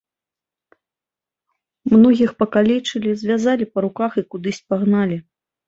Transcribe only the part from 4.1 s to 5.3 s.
і кудысь пагналі.